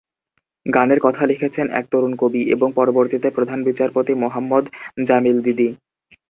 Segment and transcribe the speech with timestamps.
[0.65, 4.65] গানের কথা লিখেছেন এক তরুণ কবি এবং পরবর্তীতে প্রধান বিচারপতি মোহাম্মদ
[5.07, 5.67] জামিল দিদি।